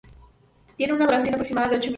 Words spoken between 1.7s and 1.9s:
ocho minutos.